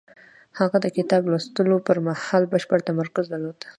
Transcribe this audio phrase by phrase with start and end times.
[0.59, 3.59] هغه د کتاب لوستلو پر مهال بشپړ تمرکز درلود.